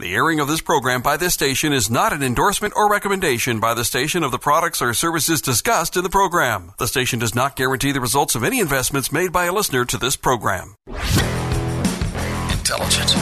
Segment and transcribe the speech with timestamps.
[0.00, 3.74] The airing of this program by this station is not an endorsement or recommendation by
[3.74, 6.72] the station of the products or services discussed in the program.
[6.78, 9.96] The station does not guarantee the results of any investments made by a listener to
[9.96, 10.74] this program.
[12.48, 13.12] Intelligent,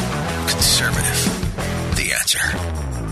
[0.48, 1.26] conservative.
[1.94, 2.40] The answer.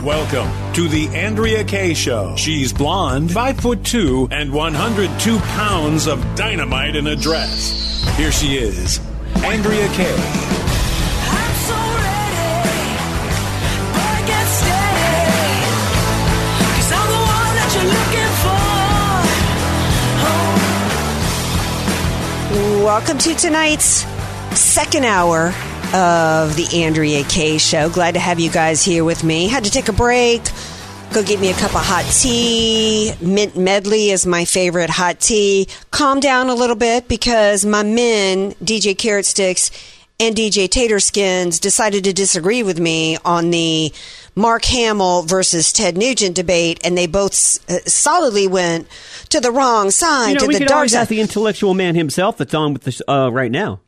[0.03, 2.35] Welcome to the Andrea Kaye Show.
[2.37, 8.09] She's blonde, five foot two, and 102 pounds of dynamite in a dress.
[8.17, 9.01] Here she is,
[9.45, 10.60] Andrea Kaye.
[22.91, 24.05] Welcome to tonight's
[24.59, 25.55] second hour
[25.95, 27.89] of the Andrea Kaye Show.
[27.89, 29.47] Glad to have you guys here with me.
[29.47, 30.43] Had to take a break.
[31.13, 33.13] Go get me a cup of hot tea.
[33.21, 35.69] Mint medley is my favorite hot tea.
[35.93, 39.71] Calm down a little bit because my men, DJ Carrot Sticks
[40.19, 43.93] and DJ Tater Skins, decided to disagree with me on the
[44.35, 48.89] Mark Hamill versus Ted Nugent debate, and they both uh, solidly went
[49.31, 51.01] to the wrong side, You know, to the could dark side.
[51.01, 53.81] ask the intellectual man himself that's on with this uh, right now.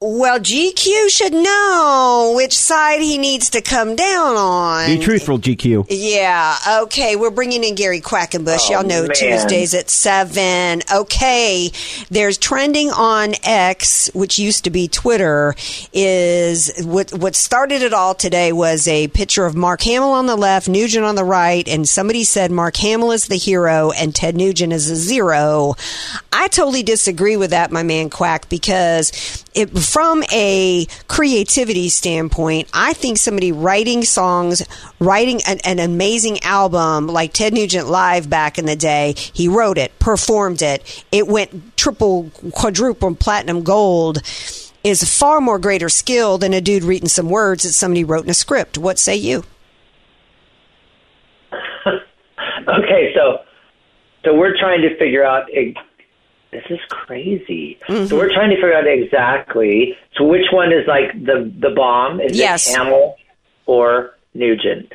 [0.00, 4.86] Well, GQ should know which side he needs to come down on.
[4.86, 5.86] Be truthful, GQ.
[5.88, 7.16] Yeah, okay.
[7.16, 8.68] We're bringing in Gary Quackenbush.
[8.68, 9.14] Oh, Y'all know man.
[9.14, 10.82] Tuesdays at 7.
[10.92, 11.70] Okay.
[12.10, 15.54] There's trending on X, which used to be Twitter,
[15.92, 20.36] is what, what started it all today was a picture of Mark Hamill on the
[20.36, 24.36] left, Nugent on the right, and somebody said Mark Hamill is the hero and Ted
[24.36, 25.76] Nugent is a zero.
[26.30, 32.92] I totally disagree with that, my man Quack, because it, from a creativity standpoint, I
[32.92, 34.66] think somebody writing songs,
[34.98, 39.78] writing an, an amazing album like Ted Nugent Live back in the day, he wrote
[39.78, 44.22] it, performed it, it went triple, quadruple platinum gold,
[44.82, 48.30] is far more greater skill than a dude reading some words that somebody wrote in
[48.30, 48.76] a script.
[48.78, 49.44] What say you?
[52.66, 53.40] Okay, so
[54.24, 55.44] so we're trying to figure out.
[55.54, 55.74] Eh,
[56.54, 57.78] ex- This is crazy.
[57.88, 59.96] So we're trying to figure out exactly.
[60.16, 62.20] So which one is like the the bomb?
[62.20, 62.70] Is Yes.
[62.70, 63.16] it Hamill
[63.66, 64.92] or Nugent?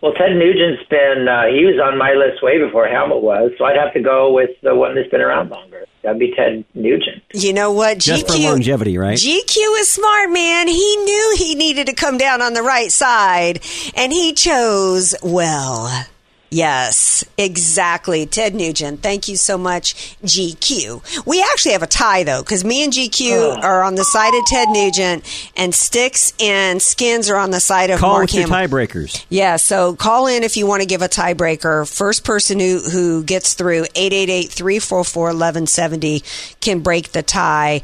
[0.00, 3.64] Well, Ted Nugent's been uh, he was on my list way before Hamill was, so
[3.64, 5.84] I'd have to go with the one that's been around longer.
[6.02, 7.22] That'd be Ted Nugent.
[7.32, 7.98] You know what?
[7.98, 9.16] Just for GQ longevity, right?
[9.16, 10.66] GQ is smart, man.
[10.66, 13.60] He knew he needed to come down on the right side,
[13.94, 16.04] and he chose well.
[16.52, 18.26] Yes, exactly.
[18.26, 19.02] Ted Nugent.
[19.02, 21.24] Thank you so much, GQ.
[21.24, 24.44] We actually have a tie though, because me and GQ are on the side of
[24.44, 25.24] Ted Nugent,
[25.56, 29.24] and Sticks and Skins are on the side of Call Mark with your tiebreakers.
[29.30, 31.90] Yeah, so call in if you want to give a tiebreaker.
[31.90, 37.80] First person who, who gets through 888-344-1170 can break the tie.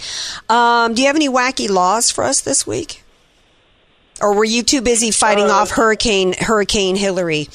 [0.50, 3.02] Um, do you have any wacky laws for us this week?
[4.20, 7.48] Or were you too busy fighting off Hurricane Hurricane Hillary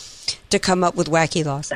[0.49, 1.71] to come up with wacky laws?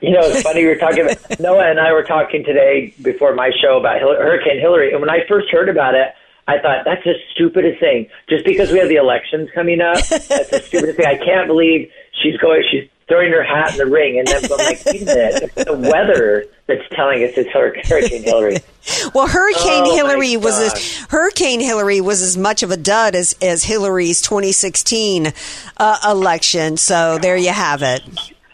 [0.00, 3.34] You know, it's funny we were talking about Noah and I were talking today before
[3.34, 6.08] my show about Hil- Hurricane Hillary, and when I first heard about it,
[6.46, 8.06] I thought that's the stupidest thing.
[8.28, 11.06] Just because we have the elections coming up, that's the stupidest thing.
[11.06, 11.90] I can't believe
[12.22, 12.62] she's going.
[12.70, 15.64] She's throwing her hat in the ring, and then I'm like, wait a minute, it's
[15.64, 18.58] the weather that's telling us it's Hurricane Hillary.
[19.14, 23.34] Well, Hurricane Oh, Hillary was as, Hurricane Hillary was as much of a dud as
[23.42, 25.32] as Hillary's 2016
[25.76, 26.76] uh, election.
[26.76, 28.02] So there you have it.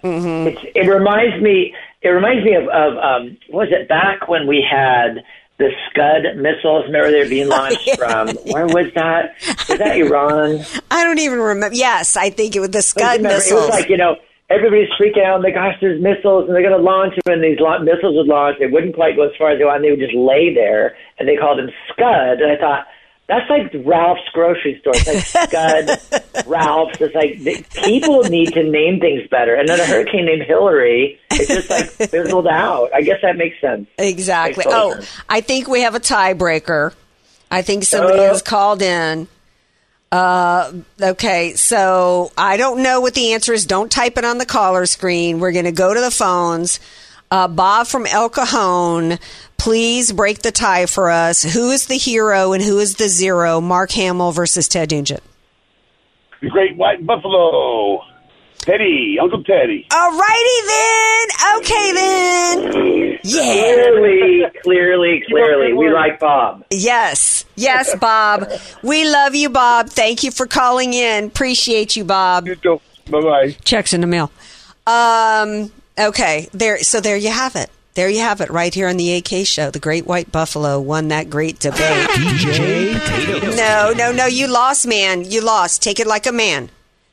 [0.02, 1.74] It's, it reminds me.
[2.00, 5.22] It reminds me of, of um, was it back when we had
[5.58, 6.86] the Scud missiles?
[6.86, 9.34] Remember they were being launched from where was that?
[9.68, 10.64] Was that Iran?
[10.90, 11.76] I don't even remember.
[11.76, 13.50] Yes, I think it was the Scud missiles.
[13.50, 14.16] It was like you know
[14.52, 15.42] everybody's freaking out.
[15.42, 17.34] Like, gosh, there's missiles, and they're going to launch them.
[17.34, 18.58] And these missiles would launch.
[18.58, 19.84] They wouldn't quite go as far as they wanted.
[19.84, 22.40] They would just lay there, and they called them Scud.
[22.40, 22.86] And I thought.
[23.28, 24.92] That's like Ralph's grocery store.
[24.96, 27.00] It's like Scud, Ralph's.
[27.00, 29.54] It's like people need to name things better.
[29.54, 32.90] And then a hurricane named Hillary, it just like fizzled out.
[32.92, 33.86] I guess that makes sense.
[33.96, 34.64] exactly.
[34.66, 35.16] Makes Oh, sense.
[35.30, 36.92] I think we have a tiebreaker.
[37.50, 38.24] I think somebody Uh.
[38.32, 39.28] has called in.
[40.12, 40.70] Uh,
[41.00, 43.64] okay, so I don't know what the answer is.
[43.64, 45.40] Don't type it on the caller screen.
[45.40, 46.80] We're going to go to the phones.
[47.30, 49.18] Uh, Bob from El Cajon,
[49.56, 51.42] please break the tie for us.
[51.42, 53.62] Who is the hero and who is the zero?
[53.62, 55.22] Mark Hamill versus Ted Nugent.
[56.42, 58.02] the Great White Buffalo.
[58.62, 59.86] Teddy, Uncle Teddy.
[59.92, 61.58] All righty then.
[61.58, 63.18] Okay then.
[63.24, 63.42] Yeah.
[63.42, 66.64] Clearly, clearly, clearly, we like Bob.
[66.70, 67.44] Yes.
[67.56, 68.48] Yes, Bob.
[68.82, 69.88] We love you, Bob.
[69.90, 71.26] Thank you for calling in.
[71.26, 72.46] Appreciate you, Bob.
[72.46, 72.80] You too.
[73.10, 73.56] Bye bye.
[73.64, 74.30] Checks in the mail.
[74.86, 75.70] Um.
[75.98, 76.48] Okay.
[76.52, 76.78] There.
[76.82, 77.68] So there you have it.
[77.94, 79.70] There you have it, right here on the AK show.
[79.70, 82.08] The Great White Buffalo won that great debate.
[82.08, 83.56] DJ Potatoes.
[83.56, 84.24] No, no, no.
[84.24, 85.30] You lost, man.
[85.30, 85.82] You lost.
[85.82, 86.70] Take it like a man.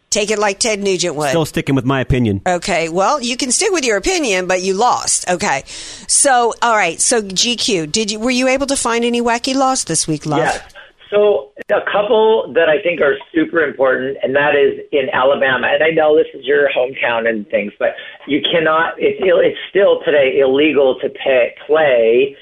[0.10, 1.30] Take it like Ted Nugent would.
[1.30, 2.42] Still sticking with my opinion.
[2.48, 5.30] Okay, well, you can stick with your opinion, but you lost.
[5.30, 9.54] Okay, so all right, so GQ, did you were you able to find any wacky
[9.56, 10.40] laws this week, love?
[10.40, 10.74] Yes.
[11.10, 15.68] So a couple that I think are super important, and that is in Alabama.
[15.74, 17.90] And I know this is your hometown and things, but
[18.28, 18.94] you cannot.
[18.98, 22.36] It's ill, it's still today illegal to pay, play.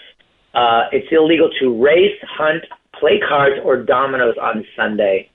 [0.54, 2.64] Uh, it's illegal to race, hunt,
[3.00, 5.30] play cards, or dominoes on Sunday.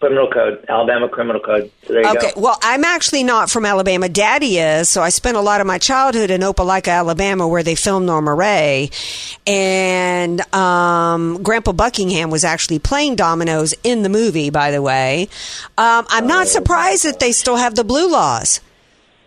[0.00, 1.70] Criminal code, Alabama criminal code.
[1.86, 2.40] So there you Okay, go.
[2.42, 4.08] well, I'm actually not from Alabama.
[4.08, 7.74] Daddy is, so I spent a lot of my childhood in Opelika, Alabama, where they
[7.74, 8.90] filmed Norma Rae.
[9.46, 15.28] And um, Grandpa Buckingham was actually playing dominoes in the movie, by the way.
[15.78, 18.60] Um, I'm not surprised that they still have the blue laws.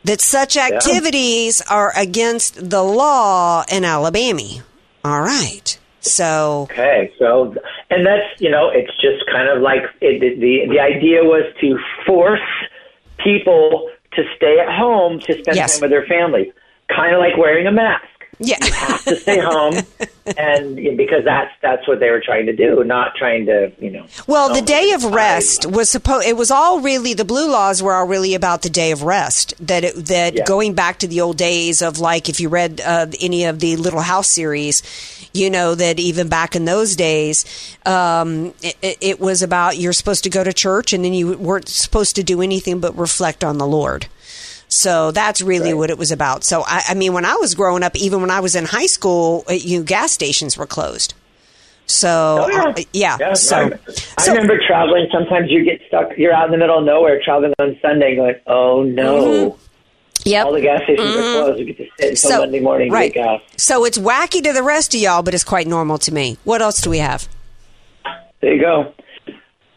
[0.03, 4.63] That such activities are against the law in Alabama.
[5.03, 5.77] All right.
[6.11, 7.55] So, Okay, so
[7.89, 11.77] and that's you know it's just kind of like it, the the idea was to
[12.05, 12.39] force
[13.23, 15.73] people to stay at home to spend Yes.
[15.75, 16.51] time with their families,
[16.89, 18.03] kind of like wearing a mask.
[18.39, 18.57] Yeah.
[18.63, 19.75] You have to stay home,
[20.37, 24.05] and because that's that's what they were trying to do, not trying to you know.
[24.27, 26.27] Well, the day of I- rest was supposed.
[26.27, 29.53] It was all really the blue laws were all really about the day of rest.
[29.65, 30.45] That it, that Yeah.
[30.45, 33.75] going back to the old days of like if you read uh, any of the
[33.77, 34.83] Little House series,
[35.33, 37.45] you know that even back in those days,
[37.85, 41.67] um, it- it was about you're supposed to go to church and then you weren't
[41.69, 44.07] supposed to do anything but reflect on the Lord.
[44.69, 46.43] So that's really what it was about.
[46.43, 48.85] So I, I mean, when I was growing up, even when I was in high
[48.87, 51.13] school, uh, you gas stations were closed.
[51.85, 52.63] So Oh, yeah.
[52.63, 53.91] uh, yeah, Yeah, so, I,
[54.21, 55.07] so- remember traveling.
[55.11, 56.17] Sometimes you get stuck.
[56.17, 59.57] You're out in the middle of nowhere traveling on Sunday, going, "Oh no!"
[60.25, 60.45] Yep.
[60.45, 61.59] All the gas stations are closed.
[61.59, 63.15] You get to sit until So- Monday morning right.
[63.55, 66.37] So it's wacky to the rest of y'all, but it's quite normal to me.
[66.43, 67.29] What else do we have?
[68.41, 68.93] There you go.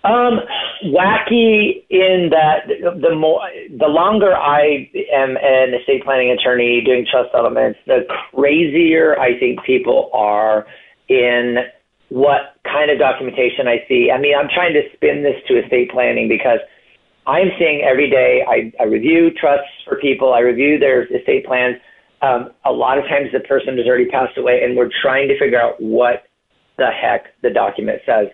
[0.02, 0.41] Um,
[0.87, 7.32] wacky in that the more the longer I am an estate planning attorney doing trust
[7.32, 10.67] settlements, the crazier I think people are
[11.08, 11.56] in
[12.08, 14.11] what kind of documentation I see.
[14.11, 16.61] I mean, I'm trying to spin this to estate planning because
[17.26, 18.43] I'm seeing every day.
[18.49, 20.32] I, I review trusts for people.
[20.32, 21.76] I review their estate plans.
[22.23, 25.38] Um, a lot of times the person has already passed away, and we're trying to
[25.38, 26.25] figure out what
[26.79, 28.29] the heck the document says.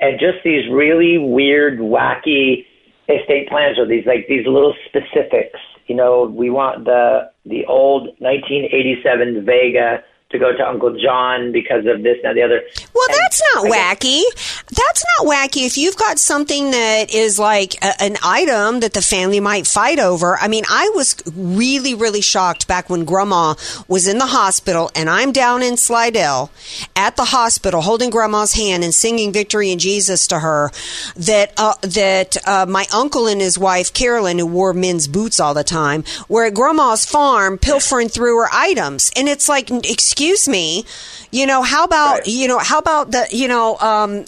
[0.00, 2.66] And just these really weird, wacky
[3.08, 5.58] estate plans or these like these little specifics.
[5.86, 11.84] You know, we want the the old 1987 Vega to go to Uncle John because
[11.86, 12.62] of this and the other.
[12.94, 14.22] Well, And that's not wacky.
[14.66, 15.66] That's not wacky.
[15.66, 19.98] If you've got something that is like a, an item that the family might fight
[19.98, 20.36] over.
[20.38, 23.54] I mean, I was really, really shocked back when Grandma
[23.88, 26.50] was in the hospital and I'm down in Slidell
[26.96, 30.70] at the hospital holding Grandma's hand and singing Victory in Jesus to her
[31.16, 35.54] that, uh, that, uh, my uncle and his wife, Carolyn, who wore men's boots all
[35.54, 39.10] the time, were at Grandma's farm pilfering through her items.
[39.16, 40.84] And it's like, excuse me,
[41.30, 42.26] you know, how about, Right.
[42.28, 44.24] you know, how about the, you know, um,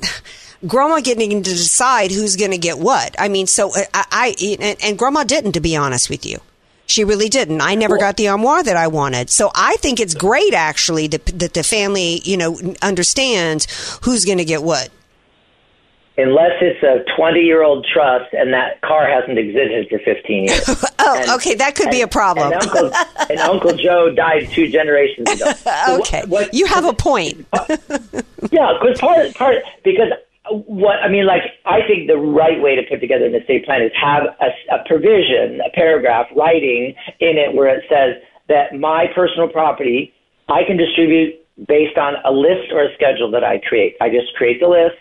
[0.66, 3.14] grandma getting to decide who's going to get what.
[3.18, 4.04] I mean, so uh, I,
[4.40, 6.38] I and, and grandma didn't, to be honest with you.
[6.86, 7.60] She really didn't.
[7.62, 9.30] I never got the armoire that I wanted.
[9.30, 13.66] So I think it's great, actually, that, that the family, you know, understands
[14.02, 14.90] who's going to get what.
[16.18, 20.84] Unless it's a 20 year old trust and that car hasn't existed for 15 years.
[21.04, 22.52] Oh, And- okay, that could be a problem.
[22.52, 22.92] And Uncle,
[23.30, 25.50] and Uncle Joe died two generations ago.
[25.56, 27.44] So what- okay, what- you have a point.
[27.52, 27.64] Uh,
[28.52, 30.12] yeah, because part part because
[30.50, 33.82] what I mean, like I think the right way to put together an estate plan
[33.82, 39.06] is have a, a provision, a paragraph, writing in it where it says that my
[39.14, 40.12] personal property
[40.48, 41.34] I can distribute
[41.66, 43.96] based on a list or a schedule that I create.
[44.00, 44.98] I just create the list,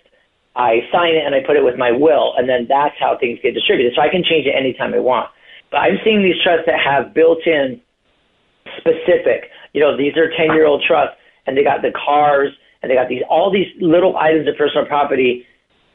[0.55, 3.39] I sign it, and I put it with my will, and then that's how things
[3.41, 3.93] get distributed.
[3.95, 5.29] So I can change it anytime I want.
[5.71, 7.79] But I'm seeing these trusts that have built-in
[8.77, 9.49] specific.
[9.73, 11.15] You know, these are ten year old trusts
[11.47, 14.85] and they got the cars and they got these all these little items of personal
[14.85, 15.45] property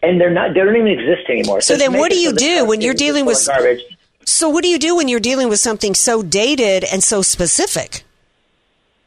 [0.03, 1.61] and they're not they don't even exist anymore.
[1.61, 3.83] So it's then what do you do when you're dealing with- garbage?
[4.25, 8.03] So what do you do when you're dealing with something so dated and so specific?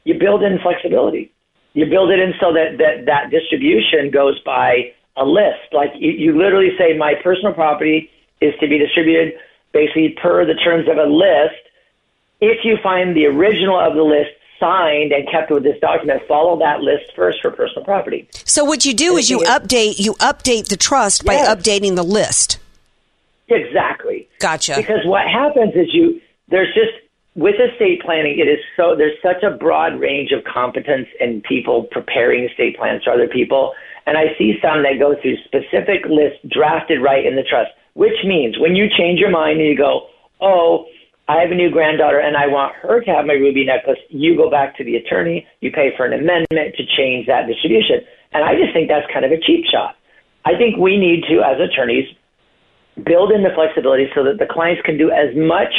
[0.05, 1.33] You build in flexibility.
[1.73, 5.73] You build it in so that that, that distribution goes by a list.
[5.73, 8.09] Like you, you literally say my personal property
[8.41, 9.33] is to be distributed
[9.73, 11.59] basically per the terms of a list.
[12.41, 16.57] If you find the original of the list signed and kept with this document, follow
[16.59, 18.27] that list first for personal property.
[18.45, 22.59] So what you do is you update you update the trust by updating the list.
[23.47, 24.27] Exactly.
[24.39, 24.75] Gotcha.
[24.75, 26.91] Because what happens is you there's just
[27.35, 31.83] with estate planning it is so there's such a broad range of competence and people
[31.83, 33.73] preparing estate plans for other people.
[34.05, 38.23] And I see some that go through specific lists drafted right in the trust, which
[38.23, 40.07] means when you change your mind and you go,
[40.41, 40.85] Oh,
[41.27, 44.35] I have a new granddaughter and I want her to have my ruby necklace, you
[44.35, 48.01] go back to the attorney, you pay for an amendment to change that distribution.
[48.33, 49.95] And I just think that's kind of a cheap shot.
[50.45, 52.09] I think we need to, as attorneys,
[53.05, 55.73] build in the flexibility so that the clients can do as much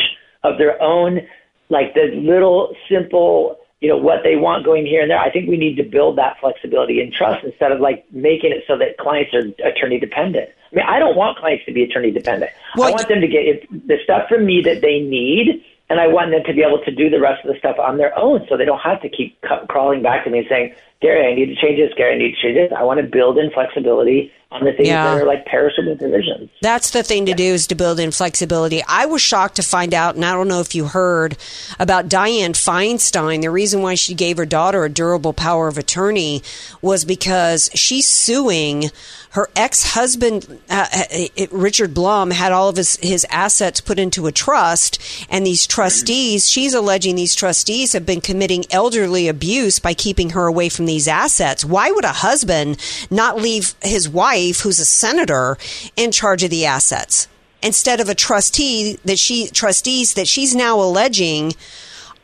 [0.45, 1.21] of their own,
[1.69, 5.19] like the little simple, you know, what they want going here and there.
[5.19, 8.65] I think we need to build that flexibility and trust instead of like making it
[8.67, 10.51] so that clients are attorney dependent.
[10.73, 12.53] I mean, I don't want clients to be attorney dependent.
[12.77, 15.65] I want them to get the stuff from me that they need.
[15.89, 17.99] And I want them to be able to do the rest of the stuff on
[17.99, 21.27] their own, so they don't have to keep crawling back to me and saying, "Gary,
[21.27, 21.93] I need to change this.
[21.97, 24.89] Gary, I need to change this." I want to build in flexibility on the things
[24.89, 25.05] Yeah.
[25.15, 26.51] that are like perishable provisions.
[26.61, 28.83] That's the thing to do is to build in flexibility.
[28.89, 31.37] I was shocked to find out, and I don't know if you heard
[31.79, 33.43] about Dianne Feinstein.
[33.43, 36.43] The reason why she gave her daughter a durable power of attorney
[36.83, 38.91] was because she's suing
[39.33, 44.33] her ex-husband uh, uh, Richard Blum had all of his his assets put into a
[44.33, 50.31] trust and these trustees she's alleging these trustees have been committing elderly abuse by keeping
[50.31, 52.77] her away from these assets why would a husband
[53.11, 55.57] not leave his wife who's a senator
[55.97, 57.29] in charge of the assets
[57.63, 61.53] instead of a trustee that she trustees that she's now alleging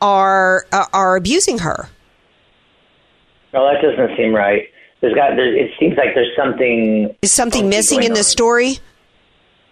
[0.00, 1.88] are uh, are abusing her
[3.52, 4.68] Well, that doesn't seem right.
[5.00, 5.36] There's got.
[5.36, 7.14] There, it seems like there's something.
[7.22, 8.78] is something missing in this story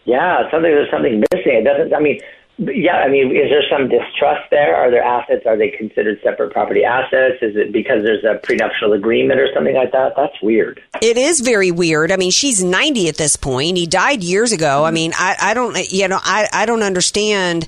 [0.05, 0.71] Yeah, something.
[0.71, 1.55] There's something missing.
[1.55, 1.95] It doesn't.
[1.95, 2.21] I mean,
[2.59, 2.99] yeah.
[2.99, 4.77] I mean, is there some distrust there?
[4.77, 5.45] Are there assets?
[5.47, 7.37] Are they considered separate property assets?
[7.43, 10.15] Is it because there's a prenuptial agreement or something like that?
[10.17, 10.81] That's weird.
[11.03, 12.13] It is very weird.
[12.13, 13.77] I mean, she's 90 at this point.
[13.77, 14.85] He died years ago.
[14.85, 17.67] I mean, I, I don't, you know, I, I don't understand,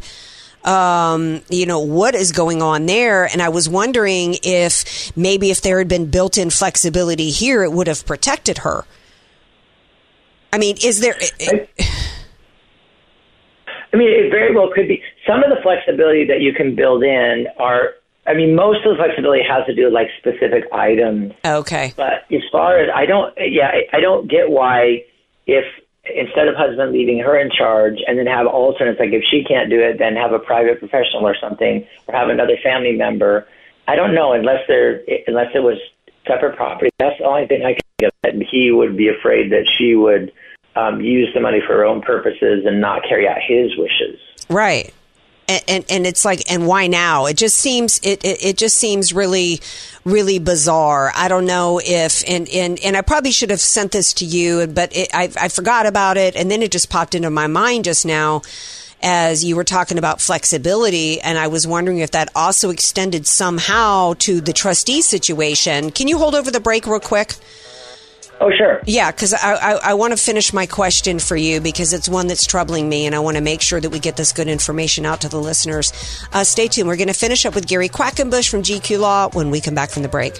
[0.62, 3.24] um, you know, what is going on there.
[3.24, 7.72] And I was wondering if maybe if there had been built in flexibility here, it
[7.72, 8.84] would have protected her.
[10.52, 11.16] I mean, is there.
[11.40, 11.66] I
[13.96, 15.02] mean, it very well could be.
[15.26, 17.90] Some of the flexibility that you can build in are.
[18.28, 21.32] I mean, most of the flexibility has to do with like specific items.
[21.44, 21.92] Okay.
[21.96, 25.04] But as far as I don't, yeah, I- I don't get why
[25.46, 25.64] if
[26.12, 29.70] instead of husband leaving her in charge and then have alternates, like if she can't
[29.70, 33.46] do it, then have a private professional or something, or have another family member.
[33.86, 35.78] I don't know unless they're unless it was
[36.26, 36.90] separate property.
[36.98, 38.12] That's the only thing I can get.
[38.24, 40.32] That he would be afraid that she would
[40.76, 44.20] um, use the money for her own purposes and not carry out his wishes.
[44.48, 44.92] Right.
[45.48, 47.26] And, and and it's like and why now?
[47.26, 49.60] It just seems it, it it just seems really
[50.04, 51.12] really bizarre.
[51.14, 54.66] I don't know if and and and i probably should have sent this to you
[54.66, 56.34] but it, i i forgot about it.
[56.34, 58.42] And then it just popped into my mind just now
[59.02, 61.20] as you were talking about flexibility.
[61.20, 65.92] And i was wondering if that also extended somehow to the trustee situation.
[65.92, 67.34] Can you hold over the break real quick
[68.38, 68.80] Oh, sure.
[68.84, 72.26] yeah, because I, I, I want to finish my question for you because it's one
[72.26, 75.06] that's troubling me, and I want to make sure that we get this good information
[75.06, 75.92] out to the listeners.
[76.32, 76.86] Uh, stay tuned.
[76.86, 79.90] We're going to finish up with Gary Quackenbush from GQ Law when we come back
[79.90, 80.34] from the break.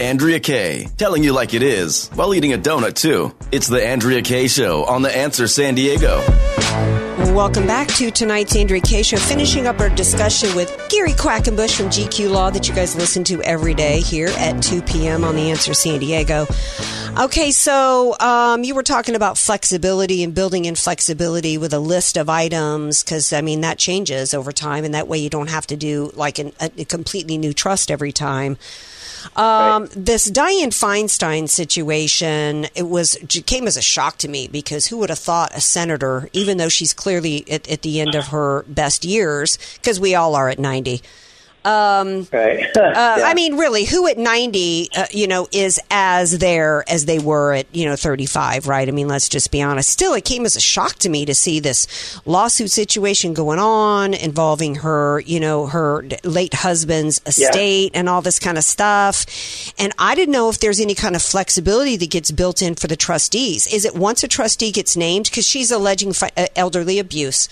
[0.00, 3.32] Andrea Kaye, telling you like it is while eating a donut too.
[3.52, 6.20] It's the Andrea Kaye Show on The Answer San Diego.
[7.32, 11.86] Welcome back to tonight's Andrea Kaye Show, finishing up our discussion with Gary Quackenbush from
[11.86, 15.24] GQ Law that you guys listen to every day here at 2 p.m.
[15.24, 16.46] on The Answer San Diego.
[17.18, 22.18] Okay, so um, you were talking about flexibility and building in flexibility with a list
[22.18, 25.66] of items because, I mean, that changes over time, and that way you don't have
[25.68, 28.58] to do like an, a, a completely new trust every time.
[29.36, 34.86] Um, This Dianne Feinstein situation, it was it came as a shock to me because
[34.86, 38.28] who would have thought a senator, even though she's clearly at, at the end of
[38.28, 41.02] her best years, because we all are at ninety.
[41.64, 42.64] Um, right.
[42.76, 47.18] uh, I mean, really, who at 90, uh, you know, is as there as they
[47.18, 48.88] were at, you know, 35, right?
[48.88, 49.88] I mean, let's just be honest.
[49.88, 54.14] Still, it came as a shock to me to see this lawsuit situation going on
[54.14, 59.26] involving her, you know, her late husband's estate and all this kind of stuff.
[59.78, 62.86] And I didn't know if there's any kind of flexibility that gets built in for
[62.86, 63.72] the trustees.
[63.72, 67.48] Is it once a trustee gets named, because she's alleging fi- uh, elderly abuse?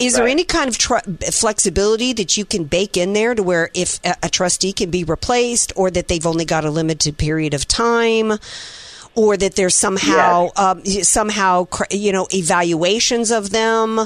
[0.00, 0.98] Is there any kind of tr-
[1.30, 5.04] flexibility that you can bake in there to where if a, a trustee can be
[5.04, 8.32] replaced, or that they've only got a limited period of time,
[9.14, 14.00] or that there's somehow um, somehow cr- you know evaluations of them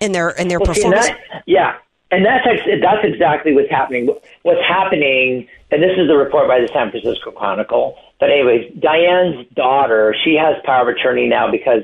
[0.00, 1.18] and their and their Well, see, and performance?
[1.30, 1.76] that- yeah,
[2.10, 4.08] and that's ex- that's exactly what's happening.
[4.42, 7.96] What's happening, and this is a report by the San Francisco Chronicle.
[8.18, 11.82] But anyways, Dianne's daughter, she has power of attorney now because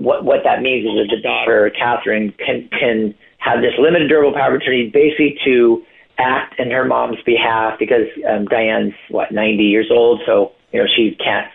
[0.00, 4.32] what what that means is that the daughter, Katherine, can can have this limited durable
[4.32, 5.82] power of attorney, basically to
[6.18, 10.86] act in her mom's behalf because um, Dianne's what ninety years old, so you know
[10.86, 11.50] she can't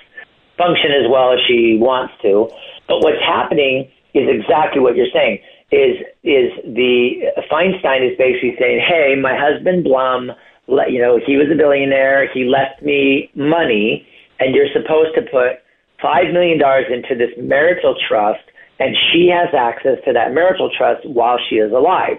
[0.58, 2.50] function as well as she wants to.
[2.88, 5.40] But what's happening is exactly what you're saying.
[5.72, 10.32] Is is the Feinstein is basically saying, "Hey, my husband Blum,
[10.68, 12.28] you know, he was a billionaire.
[12.34, 14.08] He left me money,
[14.40, 15.62] and you're supposed to put
[16.02, 18.44] five million dollars into this marital trust,
[18.80, 22.18] and she has access to that marital trust while she is alive."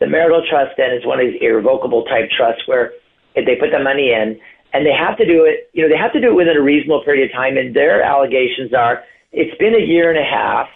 [0.00, 2.92] The marital trust then is one of these irrevocable type trusts where
[3.36, 4.40] they put the money in
[4.72, 6.62] and they have to do it, you know, they have to do it within a
[6.62, 7.56] reasonable period of time.
[7.56, 10.68] And their allegations are it's been a year and a half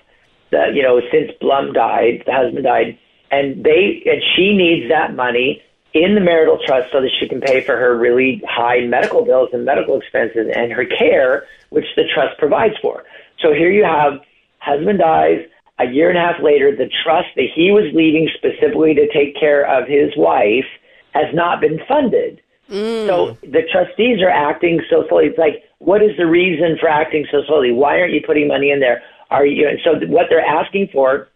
[0.52, 2.98] that, you know, since Blum died, the husband died,
[3.30, 5.62] and they, and she needs that money
[6.02, 9.50] in the marital trust so that she can pay for her really high medical bills
[9.52, 13.04] and medical expenses and her care, which the trust provides for.
[13.40, 14.20] So here you have
[14.58, 15.40] husband dies,
[15.78, 19.38] a year and a half later, the trust that he was leaving specifically to take
[19.38, 20.64] care of his wife
[21.12, 22.40] has not been funded.
[22.70, 23.06] Mm.
[23.06, 25.26] So the trustees are acting so slowly.
[25.26, 27.72] It's like, what is the reason for acting so slowly?
[27.72, 29.02] Why aren't you putting money in there?
[29.30, 29.68] Are you?
[29.68, 31.28] And so what they're asking for,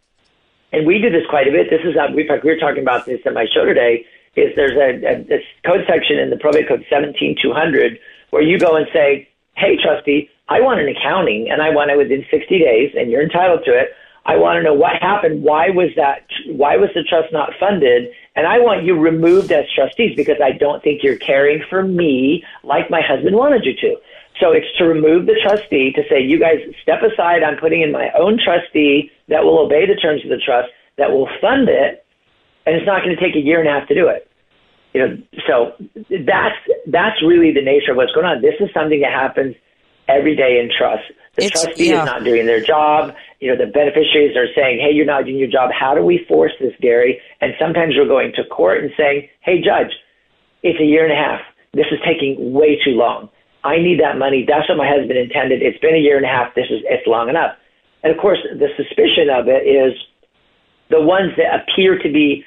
[0.73, 1.69] and we do this quite a bit.
[1.69, 4.07] This is, in fact, we were talking about this in my show today.
[4.37, 7.99] Is there's a, a code section in the probate code 17200
[8.31, 11.97] where you go and say, hey, trustee, I want an accounting and I want it
[11.97, 13.91] within 60 days, and you're entitled to it.
[14.27, 15.43] I want to know what happened.
[15.43, 16.27] Why was that?
[16.47, 18.11] Why was the trust not funded?
[18.37, 22.45] And I want you removed as trustees because I don't think you're caring for me
[22.63, 23.97] like my husband wanted you to.
[24.39, 27.43] So it's to remove the trustee to say, you guys step aside.
[27.43, 31.11] I'm putting in my own trustee that will obey the terms of the trust, that
[31.11, 32.05] will fund it,
[32.67, 34.30] and it's not going to take a year and a half to do it.
[34.93, 35.73] You know, so
[36.11, 38.43] that's that's really the nature of what's going on.
[38.43, 39.55] This is something that happens
[40.09, 41.05] every day in trust.
[41.37, 42.01] The It's- trustee yeah.
[42.01, 43.15] is not doing their job.
[43.39, 45.71] You know, the beneficiaries are saying, "Hey, you're not doing your job.
[45.73, 49.61] How do we force this, Gary?" And sometimes we're going to court and saying, "Hey,
[49.61, 49.93] judge,
[50.65, 51.41] it's a year and a half.
[51.73, 53.29] This is taking way too long.
[53.63, 54.45] I need that money.
[54.45, 55.63] That's what my husband intended.
[55.63, 56.55] It's been a year and a half.
[56.55, 57.55] This is it's long enough."
[58.03, 59.95] And of course, the suspicion of it is
[60.89, 62.45] the ones that appear to be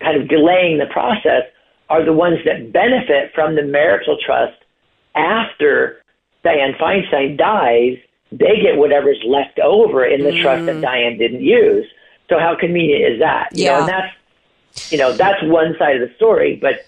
[0.00, 1.42] kind of delaying the process
[1.90, 4.56] are the ones that benefit from the marital trust
[5.14, 6.00] after
[6.44, 7.98] Dianne Feinstein dies.
[8.32, 10.84] They get whatever's left over in the trust that mm.
[10.84, 11.86] Dianne didn't use.
[12.28, 13.48] So how convenient is that?
[13.52, 13.80] You know, Yeah.
[13.80, 16.56] and that's you know that's one side of the story.
[16.56, 16.86] But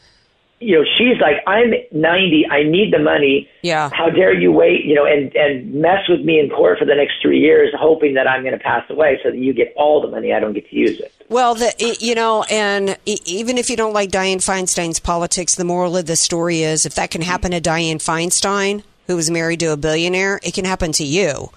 [0.63, 2.47] you know, she's like, I'm 90.
[2.51, 3.49] I need the money.
[3.63, 3.91] Yeah.
[3.93, 4.85] How dare you wait?
[4.85, 8.15] You know, and and mess with me in court for the next three years, hoping
[8.15, 10.33] that I'm going to pass away so that you get all the money.
[10.33, 11.13] I don't get to use it.
[11.29, 15.97] Well, the you know, and even if you don't like Dianne Feinstein's politics, the moral
[15.97, 19.67] of the story is if that can happen to Dianne Feinstein, who was married to
[19.67, 21.51] a billionaire, it can happen to you.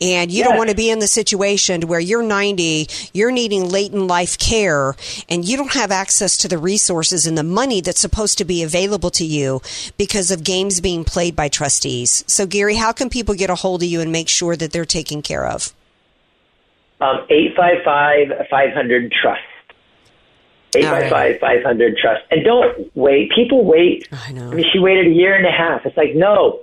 [0.00, 3.92] And you don't want to be in the situation where you're 90, you're needing late
[3.92, 4.94] in life care,
[5.28, 8.62] and you don't have access to the resources and the money that's supposed to be
[8.62, 9.60] available to you
[9.98, 12.24] because of games being played by trustees.
[12.26, 14.84] So, Gary, how can people get a hold of you and make sure that they're
[14.84, 15.74] taken care of?
[17.00, 19.42] Um, 855-500 trust.
[20.72, 22.22] 855-500 trust.
[22.30, 23.30] And don't wait.
[23.32, 24.08] People wait.
[24.12, 24.50] I know.
[24.50, 25.84] I mean, she waited a year and a half.
[25.84, 26.60] It's like, no,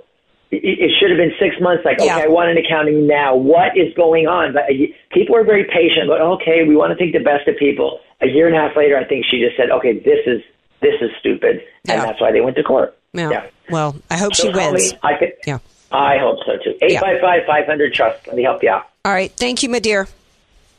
[0.62, 1.84] it, should have been six months.
[1.84, 2.16] Like, Yeah.
[2.16, 3.34] okay, I want an accounting now.
[3.34, 4.52] What is going on?
[4.52, 6.06] But uh, people are very patient.
[6.08, 8.00] But okay, we want to think the best of people.
[8.20, 10.40] A year and a half later, I think she just said, okay, this is
[10.80, 11.56] this is stupid,
[11.88, 12.04] and Yeah.
[12.04, 12.96] that's why they went to court.
[13.14, 13.46] Yeah.
[13.70, 14.92] Well, I hope So she wins.
[14.92, 14.98] me.
[15.02, 15.32] I could.
[15.46, 15.58] Yeah.
[15.92, 16.74] I hope so too.
[16.82, 18.26] 855-500 trust.
[18.26, 18.88] Let me help you out.
[19.04, 19.30] All right.
[19.32, 20.08] Thank you, my dear.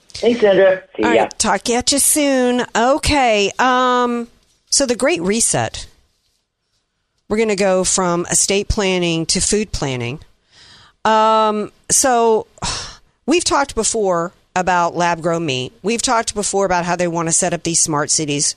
[0.09, 0.83] Thanks, Sandra.
[0.95, 1.21] See All ya.
[1.23, 1.39] right.
[1.39, 2.65] Talk at you soon.
[2.75, 3.51] Okay.
[3.59, 4.27] Um,
[4.69, 5.87] so the Great Reset.
[7.27, 10.19] We're going to go from estate planning to food planning.
[11.03, 12.47] Um, so
[13.25, 15.73] we've talked before about lab grown meat.
[15.83, 18.55] We've talked before about how they want to set up these smart cities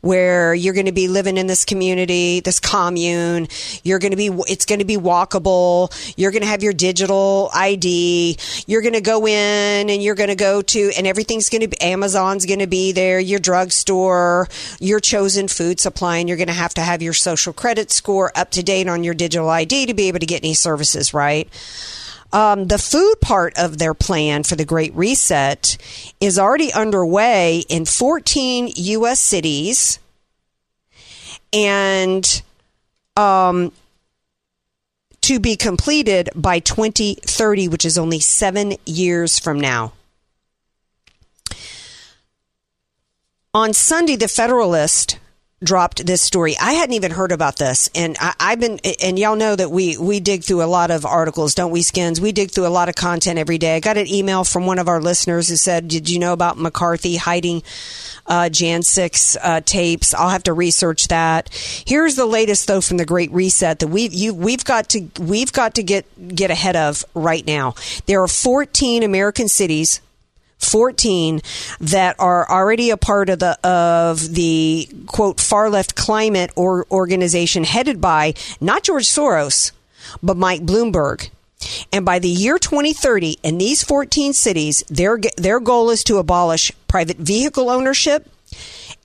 [0.00, 3.48] where you're going to be living in this community, this commune.
[3.82, 5.92] You're going to be, it's going to be walkable.
[6.16, 8.36] You're going to have your digital ID.
[8.66, 11.68] You're going to go in and you're going to go to, and everything's going to
[11.68, 16.48] be, Amazon's going to be there, your drugstore, your chosen food supply, and you're going
[16.48, 19.86] to have to have your social credit score up to date on your digital ID
[19.86, 21.48] to be able to get any services, right?
[22.32, 25.76] Um, the food part of their plan for the Great Reset
[26.20, 29.18] is already underway in 14 U.S.
[29.18, 29.98] cities.
[31.52, 32.42] And
[33.16, 33.72] um,
[35.22, 39.92] to be completed by 2030, which is only seven years from now.
[43.52, 45.18] On Sunday, the Federalist
[45.62, 46.56] dropped this story.
[46.58, 49.96] I hadn't even heard about this, and I, have been and y'all know that we
[49.98, 52.20] we dig through a lot of articles, don't we, Skins?
[52.20, 53.76] We dig through a lot of content every day.
[53.76, 56.58] I got an email from one of our listeners who said, "Did you know about
[56.58, 57.62] McCarthy hiding?"
[58.26, 60.14] Uh, Jan 6 uh, tapes.
[60.14, 61.48] I'll have to research that.
[61.84, 65.52] Here's the latest though from the Great Reset that we've you, we've got to we've
[65.52, 67.74] got to get get ahead of right now.
[68.06, 70.00] There are 14 American cities
[70.60, 71.40] 14
[71.80, 77.64] that are already a part of the of the quote far left climate or organization
[77.64, 79.72] headed by not George Soros
[80.22, 81.30] but Mike Bloomberg.
[81.92, 86.72] And by the year 2030 in these 14 cities their their goal is to abolish
[86.88, 88.28] private vehicle ownership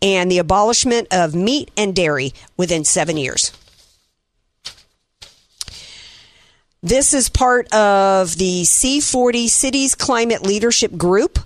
[0.02, 3.52] and the abolishment of meat and dairy within 7 years.
[6.86, 11.39] This is part of the C40 Cities Climate Leadership Group.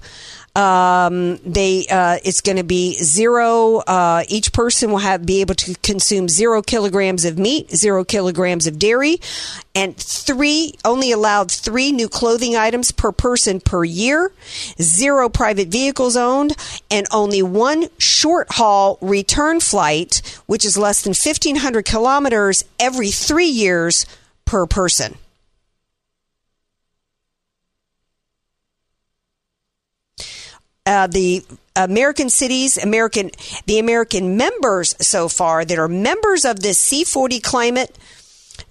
[0.53, 3.77] Um, they uh, it's going to be zero.
[3.77, 8.67] Uh, each person will have be able to consume zero kilograms of meat, zero kilograms
[8.67, 9.21] of dairy,
[9.73, 14.33] and three only allowed three new clothing items per person per year.
[14.81, 16.53] Zero private vehicles owned,
[16.91, 23.09] and only one short haul return flight, which is less than fifteen hundred kilometers every
[23.09, 24.05] three years
[24.43, 25.15] per person.
[30.89, 33.29] Uh, the American cities, American
[33.67, 37.95] the American members so far that are members of this C40 climate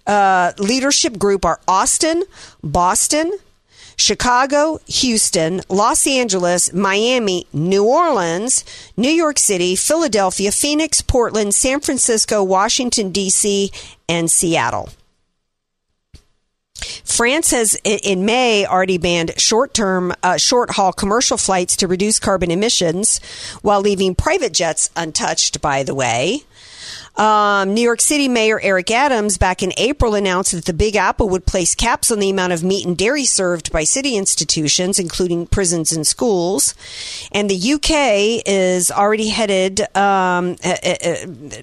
[0.05, 2.25] uh, leadership group are Austin,
[2.63, 3.39] Boston,
[3.97, 8.65] Chicago, Houston, Los Angeles, Miami, New Orleans,
[8.97, 13.71] New York City, Philadelphia, Phoenix, Portland, San Francisco, Washington, D.C.,
[14.09, 14.89] and Seattle.
[17.05, 22.19] France has, in May, already banned short term, uh, short haul commercial flights to reduce
[22.19, 23.19] carbon emissions
[23.63, 26.45] while leaving private jets untouched, by the way.
[27.19, 31.29] Um, New York City Mayor Eric Adams back in April announced that the Big Apple
[31.31, 35.49] would place caps on the amount of meat and dairy served by city institutions, including
[35.49, 36.77] prisons and schools.
[37.33, 41.17] And the UK is already headed um, uh, uh,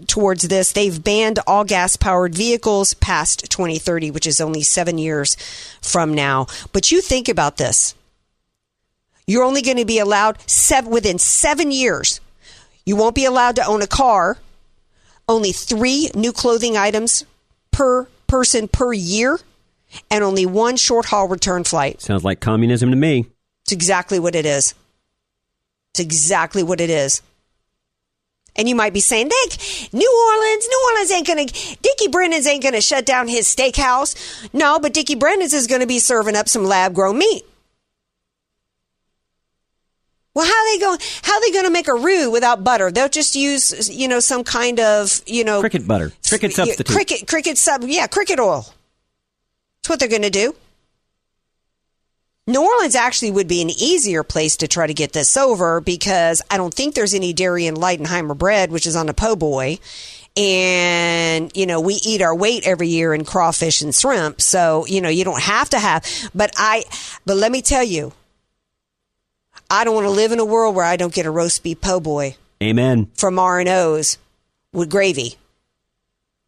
[0.08, 0.74] towards this.
[0.74, 5.38] They've banned all gas powered vehicles past 2030, which is only seven years
[5.82, 6.48] from now.
[6.74, 7.96] But you think about this.
[9.26, 12.20] You're only going to be allowed seven, within seven years.
[12.86, 14.38] You won't be allowed to own a car
[15.28, 17.26] only three new clothing items
[17.72, 19.40] per person per year,
[20.10, 22.02] and only one short haul return flight.
[22.02, 23.26] Sounds like communism to me.
[23.64, 24.74] It's exactly what it is.
[25.94, 27.22] It's exactly what it is.
[28.58, 32.64] And you might be saying, Nick, New Orleans, New Orleans ain't gonna, Dickie Brennan's ain't
[32.64, 34.16] gonna shut down his steakhouse.
[34.54, 37.46] No, but Dickie Brennan's is gonna be serving up some lab grown meat.
[40.36, 41.00] Well, how they going?
[41.24, 42.92] How they going to make a roux without butter?
[42.92, 47.28] They'll just use, you know, some kind of, you know, cricket butter, cricket substitute, cricket,
[47.28, 48.66] cricket sub, yeah, cricket oil.
[49.78, 50.54] That's what they're going to do.
[52.48, 56.44] New Orleans actually would be an easier place to try to get this over because
[56.52, 59.80] I don't think there's any dairy in Leidenheimer bread, which is on the po' boy.
[60.38, 64.42] And, you know, we eat our weight every year in crawfish and shrimp.
[64.42, 66.84] So, you know, you don't have to have, but I,
[67.26, 68.12] but let me tell you,
[69.70, 71.82] I don't want to live in a world where I don't get a roast beef
[71.82, 72.36] po' boy.
[72.62, 73.10] Amen.
[73.16, 74.18] From R and O's
[74.72, 75.36] with gravy.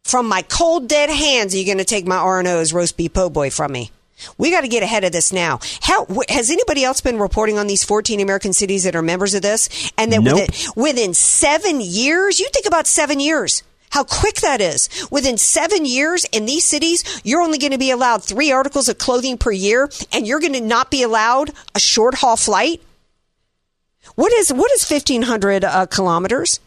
[0.04, 2.96] From my cold dead hands, are you going to take my R and O's roast
[2.96, 3.90] beef po' boy from me?
[4.36, 5.60] We got to get ahead of this now.
[5.80, 9.42] How has anybody else been reporting on these 14 American cities that are members of
[9.42, 9.92] this?
[9.96, 10.40] And then nope.
[10.40, 13.62] within, within seven years, you think about seven years.
[13.90, 14.88] How quick that is.
[15.10, 18.98] Within seven years in these cities, you're only going to be allowed three articles of
[18.98, 22.82] clothing per year, and you're going to not be allowed a short haul flight.
[24.14, 26.60] What is what is fifteen hundred uh, kilometers?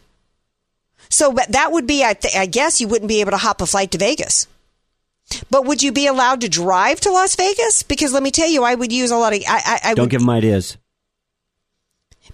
[1.12, 3.66] So that would be, I, th- I guess, you wouldn't be able to hop a
[3.66, 4.46] flight to Vegas.
[5.50, 7.82] But would you be allowed to drive to Las Vegas?
[7.82, 9.42] Because let me tell you, I would use a lot of.
[9.46, 10.78] I, I, I don't would, give them ideas.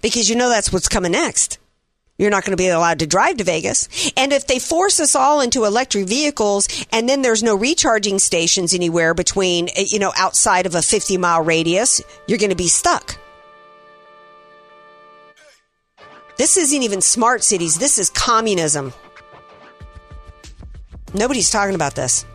[0.01, 1.57] Because you know that's what's coming next.
[2.17, 4.11] You're not going to be allowed to drive to Vegas.
[4.17, 8.73] And if they force us all into electric vehicles and then there's no recharging stations
[8.73, 12.67] anywhere between, eh, you know, outside of a 50 mile radius, you're going to be
[12.67, 13.17] stuck.
[16.39, 17.77] This isn't even smart cities.
[17.77, 18.93] This is communism.
[21.13, 22.25] Nobody's talking about this.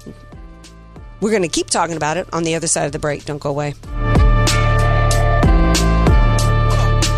[1.22, 3.24] We're going to keep talking about it on the other side of the break.
[3.24, 3.72] Don't go away.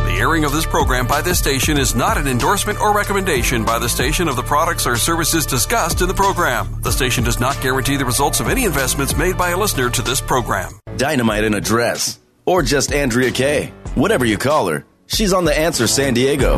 [0.04, 3.80] The airing of this program by this station is not an endorsement or recommendation by
[3.80, 6.82] the station of the products or services discussed in the program.
[6.82, 10.02] The station does not guarantee the results of any investments made by a listener to
[10.02, 10.78] this program.
[10.96, 12.20] Dynamite in a dress.
[12.44, 13.72] Or just Andrea Kaye.
[13.96, 14.86] Whatever you call her.
[15.06, 16.56] She's on the answer San Diego.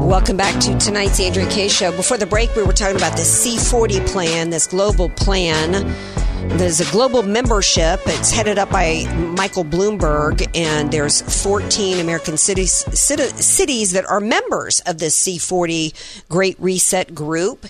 [0.00, 1.90] Welcome back to tonight's Andrea Kaye Show.
[1.96, 5.72] Before the break, we were talking about the C40 plan, this global plan.
[6.58, 8.00] There's a global membership.
[8.06, 9.04] It's headed up by
[9.36, 16.56] Michael Bloomberg, and there's 14 American cities cities that are members of this C40 Great
[16.60, 17.66] Reset group.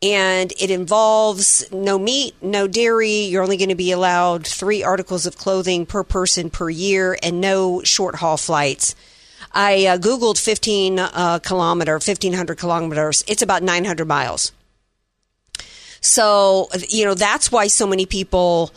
[0.00, 3.22] And it involves no meat, no dairy.
[3.22, 7.40] You're only going to be allowed three articles of clothing per person per year, and
[7.40, 8.94] no short haul flights.
[9.52, 13.24] I uh, Googled 15 uh, kilometer, 1500 kilometers.
[13.26, 14.52] It's about 900 miles.
[16.00, 18.70] So, you know, that's why so many people,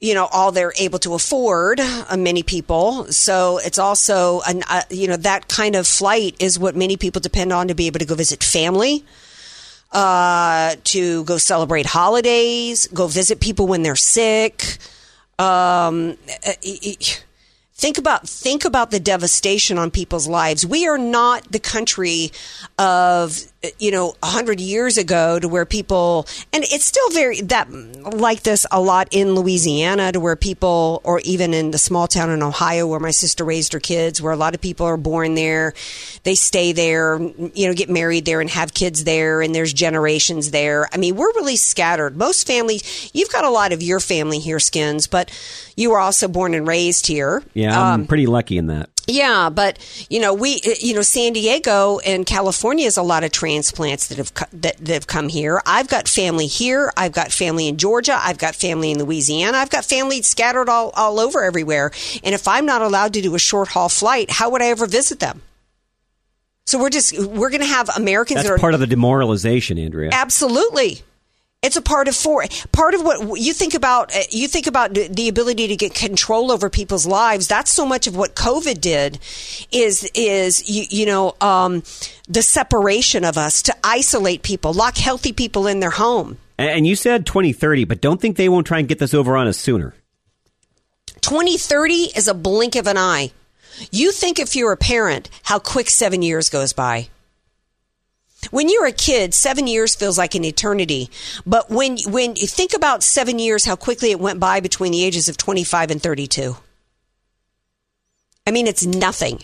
[0.00, 3.06] you know, all they're able to afford, uh, many people.
[3.06, 7.20] So it's also, an, uh, you know, that kind of flight is what many people
[7.20, 9.04] depend on to be able to go visit family.
[9.94, 14.78] Uh, to go celebrate holidays, go visit people when they're sick.
[15.38, 16.52] Um, uh,
[17.76, 20.64] Think about think about the devastation on people's lives.
[20.64, 22.30] We are not the country
[22.78, 23.36] of
[23.78, 28.42] you know a hundred years ago to where people and it's still very that like
[28.42, 32.42] this a lot in Louisiana to where people or even in the small town in
[32.42, 35.72] Ohio where my sister raised her kids where a lot of people are born there,
[36.24, 40.50] they stay there, you know, get married there and have kids there and there's generations
[40.50, 40.88] there.
[40.92, 42.16] I mean, we're really scattered.
[42.16, 45.30] Most families, you've got a lot of your family here, skins, but
[45.76, 47.42] you were also born and raised here.
[47.54, 48.88] Yeah, I'm Um, pretty lucky in that.
[49.06, 53.24] Yeah, but you know, we uh, you know, San Diego and California is a lot
[53.24, 55.60] of transplants that have that, that have come here.
[55.66, 56.92] I've got family here.
[56.96, 58.18] I've got family in Georgia.
[58.20, 59.58] I've got family in Louisiana.
[59.58, 61.90] I've got family scattered all all over everywhere.
[62.22, 64.86] And if I'm not allowed to do a short haul flight, how would I ever
[64.86, 65.42] visit them?
[66.66, 69.78] So we're just we're going to have Americans That's that are part of the demoralization,
[69.78, 70.10] Andrea.
[70.12, 71.02] Absolutely.
[71.64, 74.14] It's a part of for part of what you think about.
[74.14, 77.48] uh, You think about the ability to get control over people's lives.
[77.48, 79.18] That's so much of what COVID did.
[79.72, 81.82] Is is you, you know um,
[82.28, 86.36] the separation of us to isolate people, lock healthy people in their home.
[86.58, 89.34] And and you said 2030, but don't think they won't try and get this over
[89.34, 89.94] on us sooner.
[91.22, 93.32] 2030 is a blink of an eye.
[93.90, 97.08] You think if you're a parent, how quick seven years goes by.
[98.50, 101.10] When you're a kid, seven years feels like an eternity.
[101.46, 105.04] But when when you think about seven years, how quickly it went by between the
[105.04, 106.56] ages of 25 and 32.
[108.46, 109.42] I mean, it's nothing.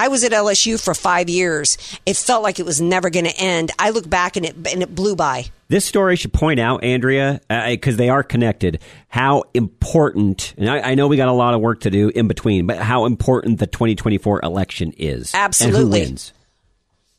[0.00, 1.76] I was at LSU for five years.
[2.06, 3.70] It felt like it was never going to end.
[3.78, 5.44] I look back and it and it blew by.
[5.68, 10.70] This story should point out, Andrea, uh, uh, because they are connected, how important, and
[10.70, 13.04] I, I know we got a lot of work to do in between, but how
[13.04, 15.34] important the 2024 election is.
[15.34, 15.80] Absolutely.
[15.80, 16.32] And who wins.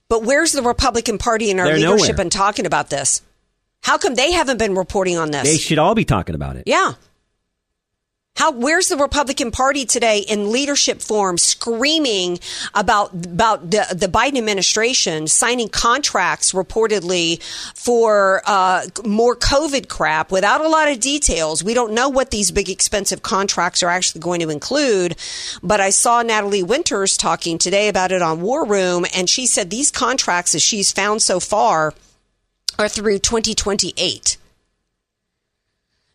[0.09, 2.21] But where's the Republican Party in our They're leadership nowhere.
[2.21, 3.21] in talking about this?
[3.83, 5.43] How come they haven't been reporting on this?
[5.43, 6.63] They should all be talking about it.
[6.65, 6.93] Yeah.
[8.37, 12.39] How where's the Republican Party today in leadership form screaming
[12.73, 17.43] about about the, the Biden administration signing contracts reportedly
[17.75, 21.63] for uh, more COVID crap without a lot of details.
[21.63, 25.17] We don't know what these big expensive contracts are actually going to include,
[25.61, 29.69] but I saw Natalie Winters talking today about it on War Room, and she said
[29.69, 31.93] these contracts, as she's found so far,
[32.79, 34.37] are through 2028.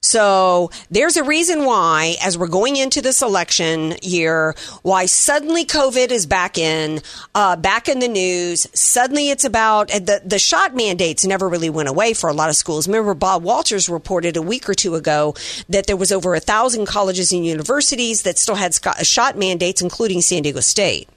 [0.07, 6.13] So there's a reason why, as we're going into this election year, why suddenly COVID
[6.13, 7.01] is back in,
[7.35, 8.69] uh, back in the news.
[8.73, 12.55] Suddenly it's about the the shot mandates never really went away for a lot of
[12.55, 12.87] schools.
[12.87, 15.35] Remember, Bob Walters reported a week or two ago
[15.69, 20.21] that there was over a thousand colleges and universities that still had shot mandates, including
[20.21, 21.09] San Diego State.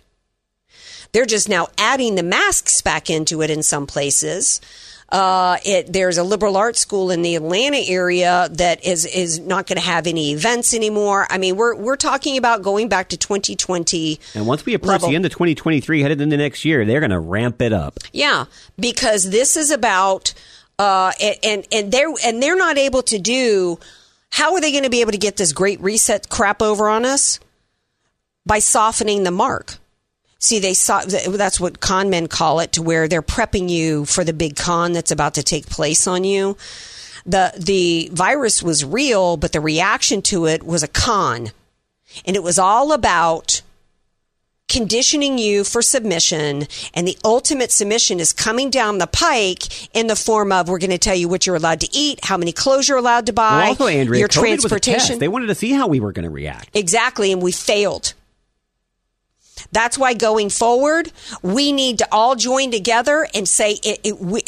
[1.11, 4.61] They're just now adding the masks back into it in some places.
[5.11, 9.65] Uh, it, there's a liberal arts school in the Atlanta area that is is not
[9.65, 11.25] going to have any events anymore.
[11.29, 14.19] I mean, we're we're talking about going back to 2020.
[14.35, 15.09] And once we approach level.
[15.09, 17.99] the end of 2023, headed into next year, they're going to ramp it up.
[18.13, 18.45] Yeah,
[18.77, 20.33] because this is about
[20.77, 23.79] uh, and and and they're and they're not able to do.
[24.31, 27.03] How are they going to be able to get this great reset crap over on
[27.03, 27.39] us?
[28.45, 29.77] By softening the mark.
[30.39, 34.23] See, they saw that's what con men call it, to where they're prepping you for
[34.23, 36.55] the big con that's about to take place on you.
[37.25, 41.51] the The virus was real, but the reaction to it was a con,
[42.25, 43.61] and it was all about
[44.69, 50.15] conditioning you for submission, and the ultimate submission is coming down the pike in the
[50.15, 52.87] form of we're going to tell you what you're allowed to eat, how many clothes
[52.87, 55.19] you're allowed to buy, well, also, Andrea, your COVID transportation.
[55.19, 56.69] They wanted to see how we were going to react.
[56.75, 58.13] Exactly, and we failed.
[59.71, 63.99] That's why going forward, we need to all join together and say it.
[64.03, 64.41] it we,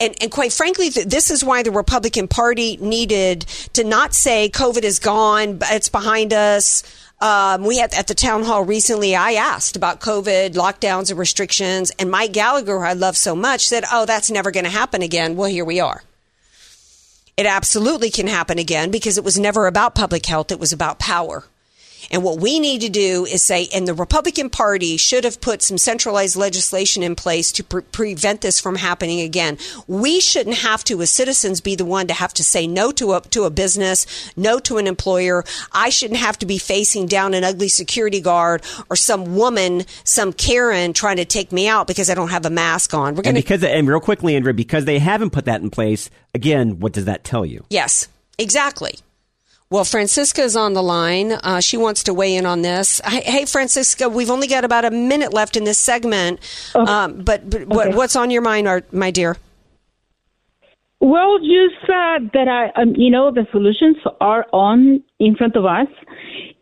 [0.00, 3.42] and, and quite frankly, this is why the Republican Party needed
[3.74, 6.82] to not say COVID is gone, it's behind us.
[7.22, 9.14] Um, we had at the town hall recently.
[9.14, 13.68] I asked about COVID lockdowns and restrictions, and Mike Gallagher, who I love so much,
[13.68, 16.02] said, "Oh, that's never going to happen again." Well, here we are.
[17.36, 20.98] It absolutely can happen again because it was never about public health; it was about
[20.98, 21.44] power.
[22.10, 25.62] And what we need to do is say, and the Republican Party should have put
[25.62, 29.58] some centralized legislation in place to pre- prevent this from happening again.
[29.86, 33.12] We shouldn't have to, as citizens, be the one to have to say no to
[33.12, 35.44] a, to a business, no to an employer.
[35.72, 40.32] I shouldn't have to be facing down an ugly security guard or some woman, some
[40.32, 43.14] Karen trying to take me out because I don't have a mask on.
[43.14, 45.70] We're And going to, because, and real quickly, Andrea, because they haven't put that in
[45.70, 47.64] place, again, what does that tell you?
[47.70, 48.98] yes, exactly.
[49.72, 51.32] Well, Francisca is on the line.
[51.32, 53.00] Uh, she wants to weigh in on this.
[53.06, 56.40] Hey, Francisca, we've only got about a minute left in this segment,
[56.74, 59.38] um, but, but what, what's on your mind, our, my dear?
[61.00, 65.64] Well, just uh, that I, um, you know, the solutions are on in front of
[65.64, 65.88] us,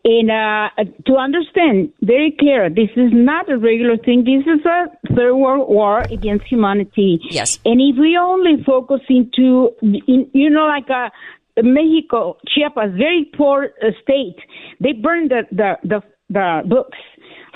[0.05, 0.69] and uh,
[1.05, 4.23] to understand very clear, this is not a regular thing.
[4.23, 7.19] This is a third world war against humanity.
[7.29, 7.59] Yes.
[7.65, 11.09] And if we only focus into, in, you know, like uh
[11.57, 14.37] Mexico, Chiapas, very poor uh, state,
[14.79, 16.97] they burned the the the, the books.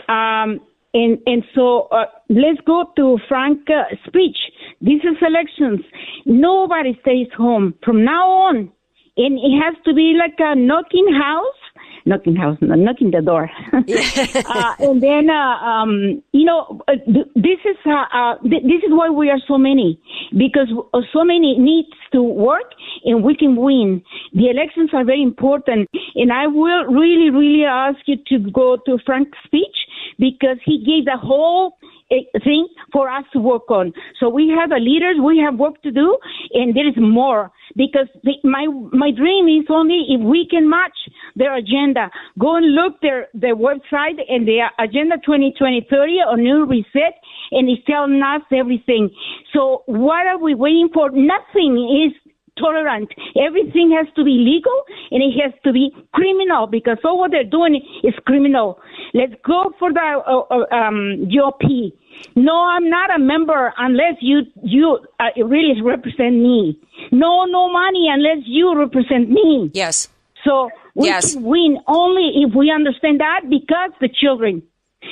[0.07, 0.59] Um,
[0.93, 4.37] and and so uh, let's go to Frank uh, speech.
[4.81, 5.81] This is elections.
[6.25, 8.71] Nobody stays home from now on,
[9.17, 11.61] and it has to be like a knocking house,
[12.05, 13.49] knocking house, knocking the door.
[13.73, 18.81] uh, and then uh, um, you know uh, th- this is uh, uh, th- this
[18.85, 19.99] is why we are so many
[20.37, 22.71] because uh, so many needs to work
[23.03, 24.03] and we can win.
[24.33, 28.97] The elections are very important, and I will really really ask you to go to
[29.05, 29.75] Frank's speech
[30.19, 31.77] because he gave the whole
[32.11, 33.93] eh, thing for us to work on.
[34.19, 36.17] So we have a leaders, we have work to do,
[36.53, 40.97] and there is more because the, my my dream is only if we can match
[41.35, 42.09] their agenda.
[42.39, 47.19] Go and look their their website and their agenda 2020 30 or new reset,
[47.51, 49.09] and it's telling us everything.
[49.53, 51.09] So what are we waiting for?
[51.11, 52.13] Nothing is
[52.57, 53.09] tolerant.
[53.35, 57.43] Everything has to be legal and it has to be criminal because all what they're
[57.43, 58.79] doing is criminal.
[59.13, 61.91] Let's go for the uh, uh, um, GOP.
[62.35, 66.79] No, I'm not a member unless you you uh, really represent me.
[67.11, 69.71] No, no money unless you represent me.
[69.73, 70.07] Yes.
[70.45, 71.33] So we Yes.
[71.33, 74.61] can win only if we understand that because the children.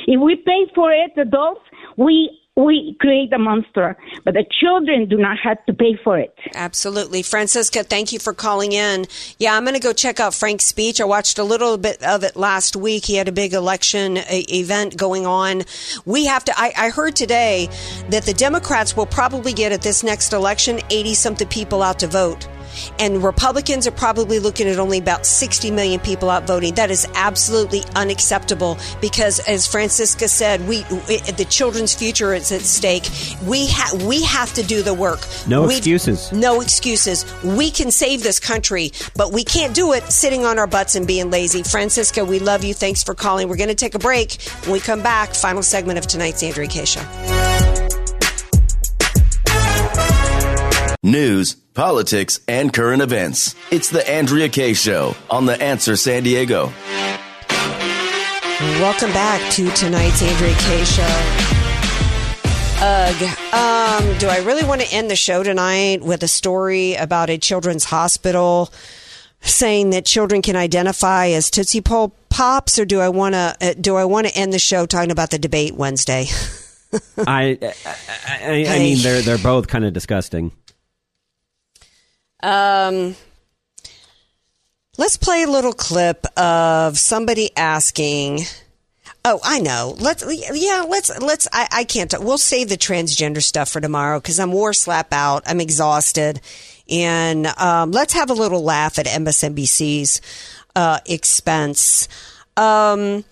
[0.08, 1.62] If we pay for it, adults,
[1.98, 6.36] we we create a monster, but the children do not have to pay for it.
[6.54, 7.24] Absolutely.
[7.24, 9.08] Francisca, thank you for calling in.
[9.40, 11.02] Yeah, I'm going to go check out Frank's speech.
[11.02, 13.06] I watched a little bit of it last week.
[13.06, 15.64] He had a big election uh, event going on.
[16.06, 17.70] We have to, I, I heard today
[18.10, 22.08] that the Democrats will probably get at this next election 80 something people out to
[22.08, 22.48] vote.
[23.00, 26.76] And Republicans are probably looking at only about 60 million people out voting.
[26.76, 32.62] That is absolutely unacceptable because, as Francisca said, we it, the children's future is at
[32.62, 33.10] stake.
[33.46, 35.20] We ha- we have to do the work.
[35.48, 36.32] No We- excuses.
[36.32, 37.26] no excuses.
[37.44, 41.06] We can save this country, but we can't do it sitting on our butts and
[41.08, 41.64] being lazy.
[41.64, 42.74] Francisca, we love you.
[42.74, 43.50] Thanks for calling.
[43.50, 44.42] We're going to take a break.
[44.64, 47.43] When we come back, final segment of tonight's Andrea Kaye Show.
[51.06, 53.56] News, politics, and current events.
[53.72, 56.72] It's the Andrea Kaye Show on The Answer San Diego.
[58.80, 61.04] Welcome back to tonight's Andrea Kaye Show.
[62.80, 63.22] Ugh.
[63.54, 67.38] Um, do I really want to end the show tonight with a story about a
[67.38, 68.72] children's hospital
[69.42, 73.74] saying that children can identify as Tootsie Roll Pops, or do I want to uh,
[73.74, 76.28] do I want to end the show talking about the debate Wednesday?
[77.18, 77.74] I, I,
[78.26, 80.54] I, I mean, they're they're both kind of disgusting.
[82.44, 83.16] Um,
[84.98, 88.42] let's play a little clip of somebody asking.
[89.26, 89.96] Oh, I know.
[89.98, 90.86] Let's yeah.
[90.88, 91.48] Let's let's.
[91.54, 92.14] I, I can't.
[92.20, 95.44] We'll save the transgender stuff for tomorrow because I'm war slap out.
[95.46, 96.42] I'm exhausted,
[96.90, 100.20] and um, let's have a little laugh at MSNBC's
[100.76, 102.10] uh, expense.
[102.58, 103.24] Um,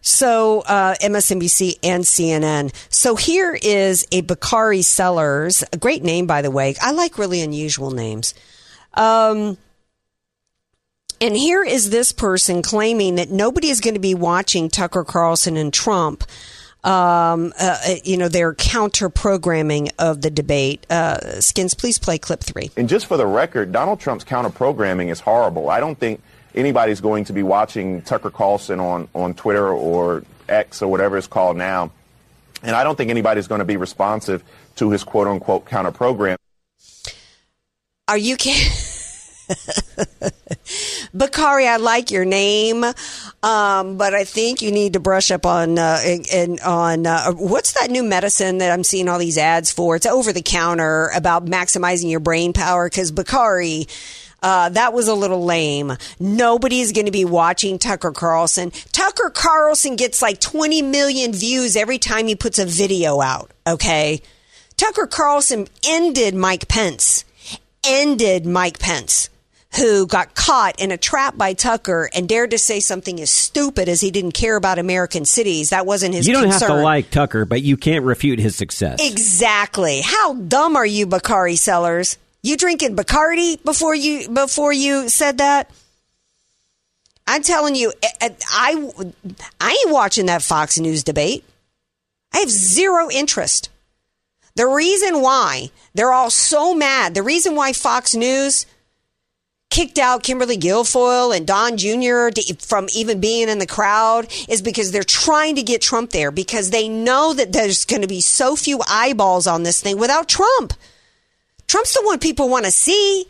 [0.00, 2.72] so uh, MSNBC and CNN.
[2.88, 6.74] So here is a Bakari Sellers, a great name by the way.
[6.80, 8.34] I like really unusual names.
[8.94, 9.58] Um,
[11.22, 15.56] And here is this person claiming that nobody is going to be watching Tucker Carlson
[15.58, 16.24] and Trump.
[16.82, 20.86] Um, uh, uh, you know, their counter programming of the debate.
[20.88, 22.70] Uh, Skins, please play clip three.
[22.74, 25.68] And just for the record, Donald Trump's counter programming is horrible.
[25.68, 26.22] I don't think
[26.54, 31.26] anybody's going to be watching Tucker Carlson on, on Twitter or X or whatever it's
[31.26, 31.92] called now.
[32.62, 34.44] And I don't think anybody's going to be responsive
[34.76, 36.36] to his quote unquote counter program.
[38.08, 38.70] Are you kidding?
[41.14, 42.84] Bakari, I like your name,
[43.42, 45.98] um, but I think you need to brush up on uh,
[46.32, 49.96] and on uh, what's that new medicine that I'm seeing all these ads for?
[49.96, 52.88] It's over the counter about maximizing your brain power.
[52.88, 53.86] Because Bakari,
[54.42, 55.92] uh, that was a little lame.
[56.18, 58.70] Nobody's going to be watching Tucker Carlson.
[58.92, 63.50] Tucker Carlson gets like 20 million views every time he puts a video out.
[63.66, 64.22] Okay,
[64.76, 67.24] Tucker Carlson ended Mike Pence.
[67.84, 69.30] Ended Mike Pence
[69.76, 73.88] who got caught in a trap by Tucker and dared to say something as stupid
[73.88, 75.70] as he didn't care about American cities.
[75.70, 76.68] That wasn't his You don't concern.
[76.70, 78.98] have to like Tucker, but you can't refute his success.
[79.00, 80.00] Exactly.
[80.00, 82.18] How dumb are you, Bakari Sellers?
[82.42, 85.70] You drinking Bacardi before you before you said that?
[87.26, 88.34] I'm telling you, I
[89.60, 91.44] I ain't watching that Fox News debate.
[92.32, 93.68] I have zero interest.
[94.56, 98.66] The reason why they're all so mad, the reason why Fox News
[99.70, 102.28] kicked out Kimberly Guilfoyle and Don Jr.
[102.60, 106.70] from even being in the crowd is because they're trying to get Trump there because
[106.70, 110.74] they know that there's going to be so few eyeballs on this thing without Trump.
[111.70, 113.26] Trump's the one people want to see.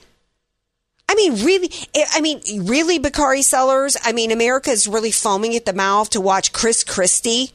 [1.08, 3.96] I mean, really, eh, I mean, really, Bakari Sellers.
[4.04, 7.50] I mean, America is really foaming at the mouth to watch Chris Christie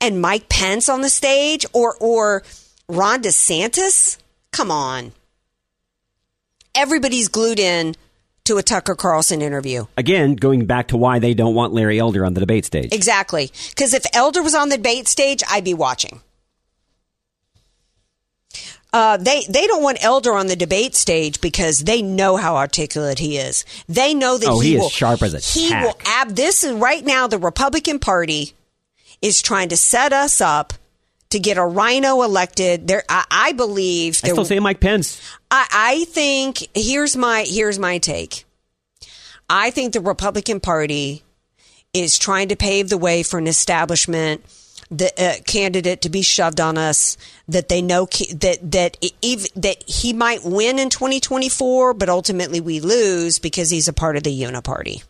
[0.00, 2.42] and Mike Pence on the stage or, or
[2.88, 4.18] Ron DeSantis.
[4.52, 5.12] Come on
[6.78, 7.94] everybody's glued in
[8.44, 9.86] to a Tucker Carlson interview.
[9.96, 12.94] Again, going back to why they don't want Larry Elder on the debate stage.
[12.94, 13.50] Exactly.
[13.70, 16.22] Because if Elder was on the debate stage, I'd be watching.
[18.92, 23.18] Uh, they they don't want Elder on the debate stage because they know how articulate
[23.18, 23.64] he is.
[23.86, 25.84] They know that oh, he, he will, is sharp as a he tack.
[25.84, 26.30] will ab.
[26.30, 28.54] This is right now the Republican Party
[29.20, 30.72] is trying to set us up
[31.30, 32.88] to get a RINO elected.
[32.88, 34.20] There, I, I believe.
[34.24, 35.20] I still say Mike Pence.
[35.50, 38.44] I, I think here's my here's my take.
[39.50, 41.22] I think the Republican Party
[41.92, 44.44] is trying to pave the way for an establishment
[44.90, 47.16] the uh, candidate to be shoved on us
[47.48, 52.80] that they know that that even, that he might win in 2024 but ultimately we
[52.80, 55.02] lose because he's a part of the uniparty.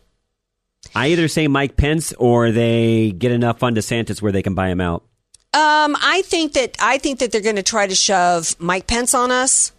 [0.95, 4.69] I either say Mike Pence or they get enough on DeSantis where they can buy
[4.69, 5.03] him out.
[5.51, 9.13] Um, I think that I think that they're going to try to shove Mike Pence
[9.13, 9.71] on us.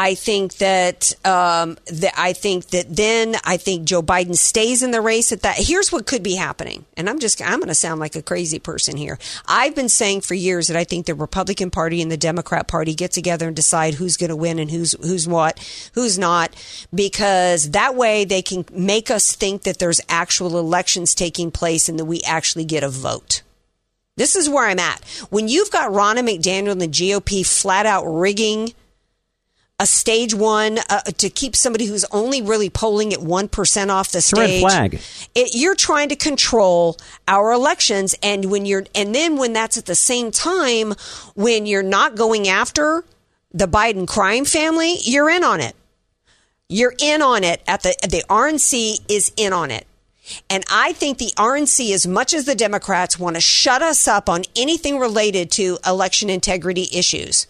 [0.00, 4.92] I think that um, that I think that then I think Joe Biden stays in
[4.92, 5.56] the race at that.
[5.58, 8.60] Here's what could be happening, and I'm just I'm going to sound like a crazy
[8.60, 9.18] person here.
[9.48, 12.94] I've been saying for years that I think the Republican Party and the Democrat Party
[12.94, 15.58] get together and decide who's going to win and who's who's what,
[15.94, 16.54] who's not,
[16.94, 21.98] because that way they can make us think that there's actual elections taking place and
[21.98, 23.42] that we actually get a vote.
[24.16, 25.04] This is where I'm at.
[25.30, 28.74] When you've got Ronna McDaniel and the GOP flat out rigging
[29.80, 34.20] a stage one uh, to keep somebody who's only really polling at 1% off the
[34.20, 34.62] stage.
[34.62, 35.00] Red flag.
[35.34, 36.96] It, you're trying to control
[37.28, 38.14] our elections.
[38.22, 40.94] And when you're, and then when that's at the same time,
[41.34, 43.04] when you're not going after
[43.52, 45.76] the Biden crime family, you're in on it.
[46.68, 49.86] You're in on it at the, the RNC is in on it.
[50.50, 54.28] And I think the RNC, as much as the Democrats want to shut us up
[54.28, 57.46] on anything related to election integrity issues,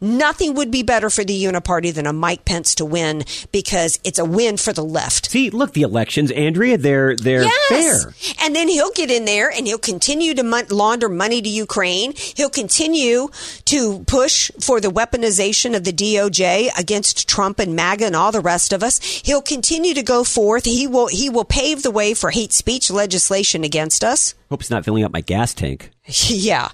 [0.00, 4.18] Nothing would be better for the Uniparty than a Mike Pence to win because it's
[4.18, 5.30] a win for the left.
[5.30, 8.04] See, look, the elections, Andrea, they're they're yes.
[8.04, 8.34] fair.
[8.44, 12.12] And then he'll get in there and he'll continue to launder money to Ukraine.
[12.16, 13.28] He'll continue
[13.66, 18.40] to push for the weaponization of the DOJ against Trump and MAGA and all the
[18.40, 18.98] rest of us.
[19.24, 20.64] He'll continue to go forth.
[20.64, 24.34] He will he will pave the way for hate speech legislation against us.
[24.50, 25.90] Hope he's not filling up my gas tank.
[26.06, 26.70] yeah.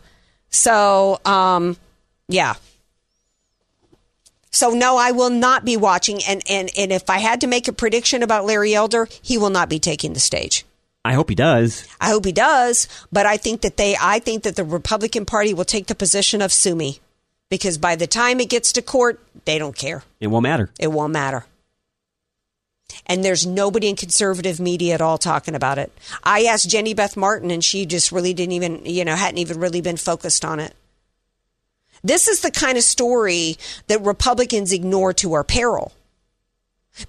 [0.51, 1.77] So, um,
[2.29, 2.55] yeah.
[4.51, 6.23] So no, I will not be watching.
[6.25, 9.51] And, and, and if I had to make a prediction about Larry Elder, he will
[9.51, 10.65] not be taking the stage.
[11.05, 11.87] I hope he does.
[12.01, 12.89] I hope he does.
[13.13, 16.43] But I think that they, I think that the Republican Party will take the position
[16.43, 17.01] of sue me
[17.49, 20.03] because by the time it gets to court, they don't care.
[20.21, 20.71] It won't matter.
[20.79, 21.47] It won't matter.
[23.07, 25.93] And there's nobody in conservative media at all talking about it.
[26.25, 29.61] I asked Jenny Beth Martin and she just really didn't even, you know, hadn't even
[29.61, 30.75] really been focused on it.
[32.03, 33.57] This is the kind of story
[33.89, 35.93] that Republicans ignore to our peril.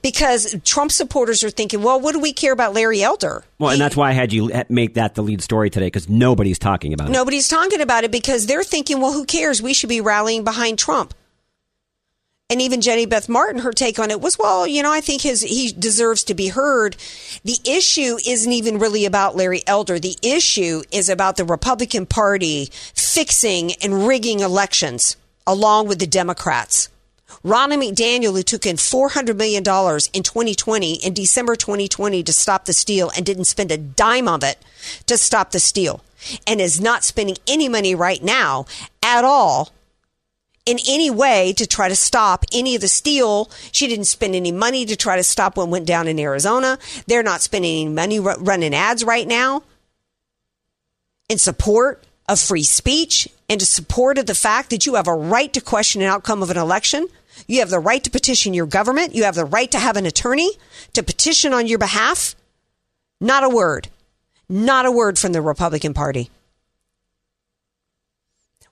[0.04, 3.44] because Trump supporters are thinking, well, what do we care about Larry Elder?
[3.58, 6.60] Well, and that's why I had you make that the lead story today because nobody's
[6.60, 7.12] talking about it.
[7.12, 9.62] Nobody's talking about it because they're thinking, well, who cares?
[9.62, 11.14] We should be rallying behind Trump.
[12.52, 15.22] And even Jenny Beth Martin, her take on it was, well, you know, I think
[15.22, 16.97] his he deserves to be heard.
[17.43, 20.00] The issue isn't even really about Larry Elder.
[20.00, 26.89] The issue is about the Republican Party fixing and rigging elections along with the Democrats.
[27.45, 32.74] Ronna McDaniel, who took in $400 million in 2020, in December 2020, to stop the
[32.74, 34.58] steal and didn't spend a dime of it
[35.06, 36.04] to stop the steal,
[36.47, 38.66] and is not spending any money right now
[39.04, 39.72] at all
[40.66, 43.49] in any way to try to stop any of the steal.
[43.72, 46.78] She didn't spend any money to try to stop what went down in Arizona.
[47.07, 49.64] They're not spending any money running ads right now
[51.28, 55.14] in support of free speech and in support of the fact that you have a
[55.14, 57.07] right to question an outcome of an election.
[57.47, 59.16] You have the right to petition your government.
[59.16, 60.51] You have the right to have an attorney
[60.93, 62.36] to petition on your behalf.
[63.22, 63.88] Not a word.
[64.47, 66.30] Not a word from the Republican Party.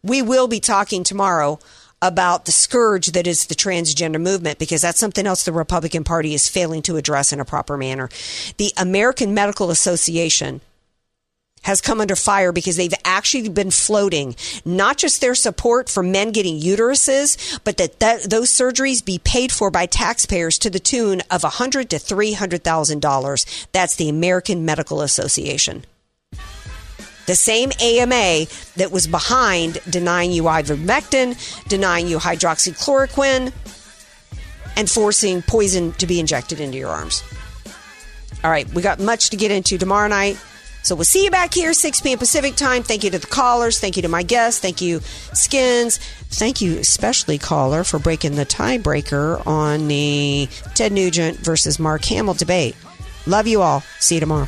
[0.04, 1.60] We will be talking tomorrow
[2.02, 6.34] about the scourge that is the transgender movement because that's something else the Republican Party
[6.34, 8.10] is failing to address in a proper manner.
[8.58, 10.62] The American Medical Association
[11.64, 16.32] has come under fire because they've actually been floating not just their support for men
[16.32, 21.44] getting uteruses, but that, those surgeries be paid for by taxpayers to the tune of
[21.44, 23.46] a hundred to three hundred thousand dollars.
[23.72, 25.84] That's the American Medical Association.
[27.28, 28.48] The same AMA
[28.78, 33.54] that was behind denying you ivermectin, denying you hydroxychloroquine,
[34.76, 37.24] and forcing poison to be injected into your arms.
[38.44, 40.38] All right, we got much to get into tomorrow night.
[40.84, 42.18] So we'll see you back here, 6 p.m.
[42.18, 42.82] Pacific time.
[42.82, 43.78] Thank you to the callers.
[43.78, 44.62] Thank you to my guests.
[44.62, 45.02] Thank you,
[45.34, 45.98] Skins.
[45.98, 52.36] Thank you, especially caller, for breaking the tiebreaker on the Ted Nugent versus Mark Hamill
[52.36, 52.78] debate.
[53.26, 53.82] Love you all.
[54.00, 54.48] See you tomorrow.